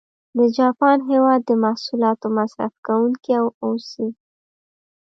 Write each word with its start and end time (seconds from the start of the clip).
د 0.37 0.39
جاپان 0.57 0.97
هېواد 1.11 1.41
د 1.45 1.51
محصولاتو 1.63 2.27
مصرف 2.37 2.73
کوونکي 2.87 3.35
و 3.39 3.45
اوسي. 3.65 4.07